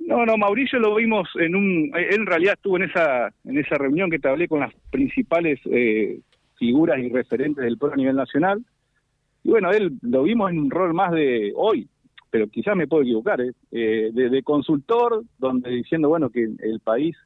No, 0.00 0.26
no, 0.26 0.36
Mauricio 0.36 0.80
lo 0.80 0.96
vimos 0.96 1.28
en 1.36 1.54
un, 1.54 1.92
él 1.94 2.20
en 2.20 2.26
realidad 2.26 2.54
estuvo 2.54 2.76
en 2.76 2.82
esa, 2.82 3.32
en 3.44 3.58
esa 3.58 3.76
reunión 3.76 4.10
que 4.10 4.18
te 4.18 4.28
hablé 4.28 4.48
con 4.48 4.60
las 4.60 4.74
principales 4.90 5.60
eh, 5.66 6.20
figuras 6.58 6.98
y 6.98 7.08
referentes 7.08 7.64
del 7.64 7.78
pueblo 7.78 7.94
a 7.94 7.98
nivel 7.98 8.16
nacional. 8.16 8.64
Y 9.44 9.50
bueno, 9.50 9.70
él 9.70 9.98
lo 10.02 10.22
vimos 10.22 10.50
en 10.50 10.58
un 10.58 10.70
rol 10.70 10.94
más 10.94 11.12
de 11.12 11.52
hoy, 11.56 11.88
pero 12.30 12.46
quizás 12.48 12.76
me 12.76 12.86
puedo 12.86 13.02
equivocar, 13.02 13.40
¿eh? 13.40 13.52
eh 13.70 14.10
de, 14.12 14.42
consultor, 14.42 15.24
donde 15.38 15.70
diciendo, 15.70 16.08
bueno, 16.08 16.30
que 16.30 16.42
el 16.44 16.80
país, 16.80 17.16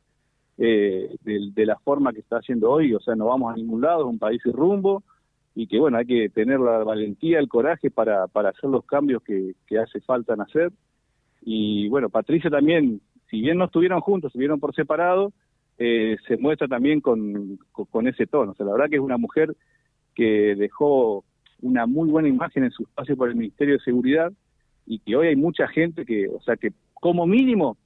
eh, 0.59 1.15
de, 1.23 1.67
la 1.67 1.79
forma 1.79 2.13
que 2.13 2.21
está 2.21 2.39
haciendo 2.39 2.71
hoy, 2.71 2.95
o 2.95 3.01
sea, 3.01 3.15
no 3.15 3.27
vamos 3.27 3.53
a 3.53 3.57
ningún 3.57 3.83
lado, 3.83 4.01
es 4.01 4.07
un 4.07 4.19
país 4.19 4.41
sin 4.43 4.53
rumbo, 4.53 5.05
y 5.55 5.67
que, 5.67 5.79
bueno, 5.79 5.99
hay 5.99 6.07
que 6.07 6.29
tener 6.29 6.61
la 6.61 6.85
valentía, 6.85 7.39
el 7.39 7.49
coraje 7.49 7.91
para, 7.91 8.27
para 8.27 8.51
hacer 8.51 8.69
los 8.69 8.85
cambios 8.85 9.23
que, 9.23 9.55
que 9.67 9.79
hace 9.79 10.01
falta 10.01 10.35
en 10.35 10.43
hacer. 10.43 10.71
Y 11.43 11.89
bueno, 11.89 12.11
Patricia 12.11 12.51
también, 12.51 13.01
si 13.31 13.41
bien 13.41 13.59
no 13.59 13.67
estuvieron 13.67 14.01
juntos, 14.01 14.31
estuvieron 14.31 14.61
por 14.61 14.75
separado, 14.75 15.33
eh, 15.79 16.17
se 16.27 16.37
muestra 16.37 16.69
también 16.69 17.01
con, 17.01 17.59
con, 17.73 18.09
ese 18.09 18.27
tono. 18.27 18.53
O 18.53 18.55
sea, 18.55 18.67
la 18.67 18.73
verdad 18.73 18.91
que 18.91 18.97
es 18.97 19.03
una 19.03 19.19
mujer 19.19 19.55
que 20.15 20.55
dejó 20.57 21.25
una 21.61 21.87
muy 21.87 22.09
buena 22.09 22.29
imagen 22.29 22.65
en 22.65 22.71
su 22.71 22.83
espacio 22.85 23.17
por 23.17 23.29
el 23.29 23.37
Ministerio 23.37 23.75
de 23.75 23.85
Seguridad, 23.85 24.33
y 24.87 25.01
que 25.01 25.17
hoy 25.17 25.29
hay 25.29 25.37
mucha 25.37 25.67
gente 25.69 26.05
que, 26.05 26.29
o 26.29 26.41
sea, 26.43 26.57
que 26.57 26.73
como 26.95 27.27
mínimo 27.27 27.77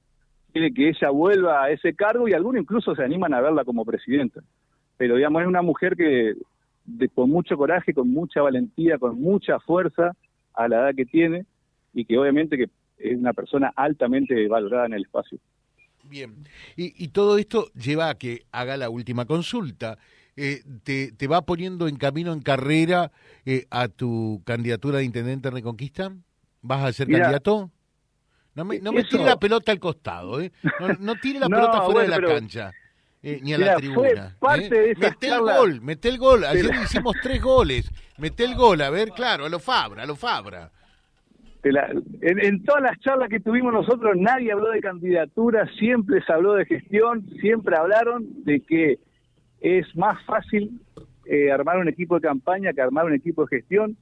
quiere 0.51 0.73
que 0.73 0.89
ella 0.89 1.09
vuelva 1.09 1.63
a 1.63 1.71
ese 1.71 1.93
cargo 1.93 2.27
y 2.27 2.33
algunos 2.33 2.61
incluso 2.61 2.95
se 2.95 3.03
animan 3.03 3.33
a 3.33 3.41
verla 3.41 3.65
como 3.65 3.85
presidenta. 3.85 4.41
Pero 4.97 5.15
digamos, 5.15 5.41
es 5.41 5.47
una 5.47 5.61
mujer 5.61 5.95
que 5.95 6.35
con 7.13 7.29
mucho 7.29 7.57
coraje, 7.57 7.93
con 7.93 8.11
mucha 8.11 8.41
valentía, 8.41 8.97
con 8.97 9.19
mucha 9.19 9.59
fuerza 9.59 10.15
a 10.53 10.67
la 10.67 10.77
edad 10.77 10.95
que 10.95 11.05
tiene 11.05 11.45
y 11.93 12.05
que 12.05 12.17
obviamente 12.17 12.57
que 12.57 12.69
es 12.97 13.17
una 13.17 13.33
persona 13.33 13.71
altamente 13.75 14.47
valorada 14.47 14.85
en 14.85 14.93
el 14.93 15.03
espacio. 15.03 15.39
Bien, 16.03 16.43
y, 16.75 17.07
todo 17.09 17.37
esto 17.37 17.71
lleva 17.73 18.09
a 18.09 18.15
que 18.15 18.43
haga 18.51 18.75
la 18.75 18.89
última 18.89 19.25
consulta. 19.25 19.97
Eh, 20.37 20.63
te, 20.83 21.11
te, 21.11 21.27
va 21.27 21.41
poniendo 21.41 21.87
en 21.87 21.97
camino, 21.97 22.31
en 22.31 22.41
carrera, 22.41 23.11
eh, 23.45 23.65
a 23.69 23.89
tu 23.89 24.41
candidatura 24.45 24.99
de 24.99 25.03
intendente 25.03 25.49
en 25.49 25.53
Reconquista? 25.53 26.13
¿Vas 26.61 26.83
a 26.83 26.93
ser 26.93 27.07
candidato? 27.07 27.69
No 28.55 28.65
me, 28.65 28.79
no 28.79 28.91
me 28.91 29.03
tire 29.03 29.23
la 29.23 29.37
pelota 29.37 29.71
al 29.71 29.79
costado, 29.79 30.41
¿eh? 30.41 30.51
No, 30.99 31.15
tire 31.15 31.39
la 31.39 31.47
pelota 31.49 31.81
fuera 31.81 32.01
de 32.01 32.07
la 32.07 32.27
cancha. 32.27 32.71
Eh, 33.23 33.39
ni 33.41 33.53
a 33.53 33.57
la 33.57 33.75
tribuna. 33.75 34.35
¿eh? 34.57 34.93
mete 34.97 35.27
el 35.27 35.39
gol, 35.39 35.81
mete 35.81 36.09
el 36.09 36.17
gol. 36.17 36.43
Ayer 36.43 36.71
hicimos 36.83 37.15
tres 37.21 37.41
goles. 37.41 37.89
Mete 38.17 38.43
el 38.43 38.55
gol, 38.55 38.81
a 38.81 38.89
ver, 38.89 39.09
claro, 39.09 39.45
a 39.45 39.49
lo 39.49 39.59
Fabra, 39.59 40.03
a 40.03 40.05
lo 40.05 40.15
Fabra. 40.15 40.71
en, 41.63 42.63
todas 42.63 42.81
las 42.81 42.99
charlas 42.99 43.29
que 43.29 43.39
tuvimos 43.39 43.73
nosotros, 43.73 44.15
nadie 44.17 44.51
habló 44.51 44.71
de 44.71 44.81
candidatura, 44.81 45.67
siempre 45.77 46.23
se 46.23 46.33
habló 46.33 46.55
de 46.55 46.65
gestión, 46.65 47.27
siempre 47.39 47.75
hablaron 47.77 48.43
de 48.43 48.61
que 48.61 48.99
es 49.61 49.95
más 49.95 50.21
fácil 50.25 50.81
eh, 51.25 51.51
armar 51.51 51.77
un 51.77 51.87
equipo 51.87 52.15
de 52.15 52.27
campaña 52.27 52.73
que 52.73 52.81
armar 52.81 53.05
un 53.05 53.13
equipo 53.13 53.45
de 53.45 53.57
gestión 53.57 53.97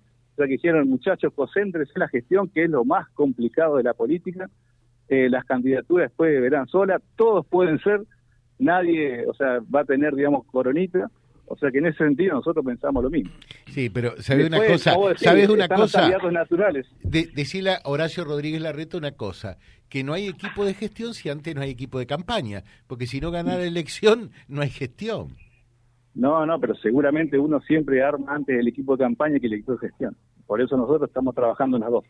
que 0.47 0.55
hicieron 0.55 0.89
muchachos, 0.89 1.33
concéntrense 1.33 1.91
en 1.95 1.99
la 1.99 2.07
gestión, 2.07 2.49
que 2.49 2.63
es 2.63 2.69
lo 2.69 2.85
más 2.85 3.09
complicado 3.09 3.77
de 3.77 3.83
la 3.83 3.93
política. 3.93 4.49
Eh, 5.07 5.29
las 5.29 5.43
candidaturas 5.45 6.09
después 6.09 6.39
verán 6.39 6.67
sola, 6.67 7.01
todos 7.15 7.45
pueden 7.47 7.79
ser, 7.79 8.01
nadie, 8.59 9.25
o 9.27 9.33
sea, 9.33 9.59
va 9.73 9.81
a 9.81 9.85
tener, 9.85 10.15
digamos, 10.15 10.45
coronita. 10.45 11.09
O 11.51 11.57
sea 11.57 11.71
que 11.71 11.79
en 11.79 11.87
ese 11.87 11.97
sentido 11.97 12.35
nosotros 12.35 12.63
pensamos 12.63 13.03
lo 13.03 13.09
mismo. 13.09 13.31
Sí, 13.71 13.89
pero 13.89 14.13
¿sabes 14.21 14.45
una 14.45 14.63
cosa? 14.67 14.93
¿Sabes 15.15 15.49
una 15.49 15.67
cosa? 15.67 16.07
naturales. 16.31 16.85
De, 17.01 17.25
decirle 17.33 17.71
a 17.71 17.81
Horacio 17.85 18.23
Rodríguez 18.23 18.61
Larreto 18.61 18.99
una 18.99 19.13
cosa, 19.13 19.57
que 19.89 20.03
no 20.03 20.13
hay 20.13 20.27
equipo 20.27 20.63
de 20.63 20.75
gestión 20.75 21.15
si 21.15 21.27
antes 21.27 21.55
no 21.55 21.61
hay 21.61 21.71
equipo 21.71 21.97
de 21.97 22.05
campaña, 22.05 22.63
porque 22.85 23.07
si 23.07 23.19
no 23.19 23.31
gana 23.31 23.57
la 23.57 23.63
elección 23.63 24.29
no 24.47 24.61
hay 24.61 24.69
gestión. 24.69 25.35
No, 26.15 26.45
no, 26.45 26.59
pero 26.59 26.75
seguramente 26.75 27.37
uno 27.37 27.61
siempre 27.61 28.03
arma 28.03 28.33
antes 28.33 28.59
el 28.59 28.67
equipo 28.67 28.97
de 28.97 29.03
campaña 29.03 29.39
que 29.39 29.47
el 29.47 29.53
equipo 29.53 29.73
de 29.73 29.87
gestión. 29.87 30.17
Por 30.45 30.61
eso 30.61 30.75
nosotros 30.75 31.09
estamos 31.09 31.35
trabajando 31.35 31.77
en 31.77 31.81
las 31.81 31.91
dos. 31.91 32.05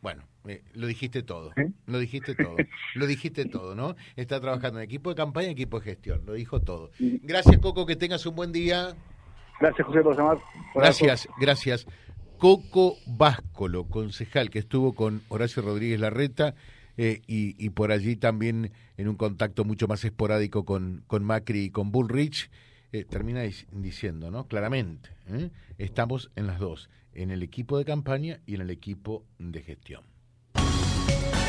Bueno, 0.00 0.22
eh, 0.46 0.62
lo 0.74 0.86
dijiste 0.86 1.22
todo, 1.22 1.52
¿Eh? 1.56 1.72
lo 1.86 1.98
dijiste 1.98 2.34
todo, 2.34 2.56
lo 2.94 3.06
dijiste 3.06 3.44
todo, 3.46 3.74
¿no? 3.74 3.96
Está 4.16 4.40
trabajando 4.40 4.78
en 4.78 4.84
equipo 4.84 5.10
de 5.10 5.16
campaña 5.16 5.48
y 5.48 5.52
equipo 5.52 5.80
de 5.80 5.86
gestión, 5.86 6.22
lo 6.24 6.34
dijo 6.34 6.60
todo. 6.60 6.90
Gracias, 6.98 7.58
Coco, 7.58 7.84
que 7.84 7.96
tengas 7.96 8.24
un 8.26 8.36
buen 8.36 8.52
día. 8.52 8.94
Gracias, 9.60 9.86
José, 9.86 10.02
por 10.02 10.16
llamar. 10.16 10.38
gracias, 10.74 11.28
gracias. 11.40 11.86
Coco 12.38 12.94
Váscolo, 13.06 13.84
concejal 13.84 14.50
que 14.50 14.60
estuvo 14.60 14.94
con 14.94 15.22
Horacio 15.28 15.60
Rodríguez 15.62 15.98
Larreta 15.98 16.54
eh, 16.96 17.20
y, 17.26 17.70
por 17.70 17.90
allí 17.90 18.14
también 18.16 18.70
en 18.96 19.08
un 19.08 19.16
contacto 19.16 19.64
mucho 19.64 19.88
más 19.88 20.04
esporádico 20.04 20.64
con, 20.64 21.02
con 21.08 21.24
Macri 21.24 21.64
y 21.64 21.70
con 21.70 21.90
Bullrich, 21.90 22.50
termina 23.08 23.42
diciendo, 23.72 24.30
¿no? 24.30 24.46
Claramente, 24.46 25.10
estamos 25.78 26.30
en 26.36 26.46
las 26.46 26.58
dos 26.58 26.90
en 27.12 27.30
el 27.30 27.42
equipo 27.42 27.78
de 27.78 27.84
campaña 27.84 28.40
y 28.46 28.54
en 28.54 28.62
el 28.62 28.70
equipo 28.70 29.24
de 29.38 29.62
gestión 29.62 30.02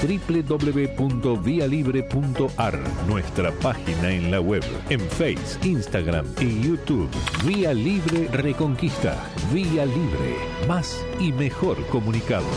www.vialibre.ar, 0.01 2.79
nuestra 3.07 3.51
página 3.51 4.11
en 4.11 4.31
la 4.31 4.39
web, 4.39 4.63
en 4.89 5.01
Face, 5.01 5.59
Instagram 5.67 6.25
y 6.39 6.61
YouTube. 6.61 7.09
Vía 7.45 7.73
Libre 7.73 8.29
Reconquista. 8.29 9.21
Vía 9.53 9.85
Libre. 9.85 10.37
Más 10.67 11.05
y 11.19 11.33
mejor 11.33 11.85
comunicados. 11.87 12.47